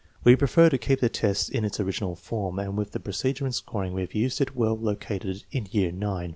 We 0.23 0.35
prefer 0.35 0.67
to 0.71 0.79
keep 0.79 0.99
the 0.99 1.09
test 1.09 1.51
in 1.51 1.63
its 1.63 1.79
original 1.79 2.15
form, 2.15 2.57
and 2.57 2.75
with 2.75 2.91
the 2.91 2.99
procedure 2.99 3.45
and 3.45 3.53
scoring 3.53 3.93
we 3.93 4.01
have 4.01 4.15
used 4.15 4.41
it 4.41 4.49
is 4.49 4.55
well 4.55 4.75
located 4.75 5.43
in 5.51 5.67
year 5.69 5.89
IX. 5.91 6.29